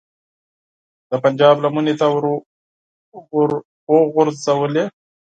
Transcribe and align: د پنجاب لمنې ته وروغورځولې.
د 1.09 1.11
پنجاب 1.23 1.55
لمنې 1.63 1.93
ته 1.99 2.05
وروغورځولې. 2.15 4.83